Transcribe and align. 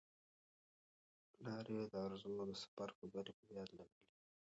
پلار 1.33 1.65
یې 1.73 1.81
د 1.91 1.93
ارزو 2.05 2.31
د 2.49 2.51
سفر 2.61 2.89
خبرې 2.97 3.33
په 3.39 3.45
یاد 3.57 3.69
لرلې. 3.77 3.99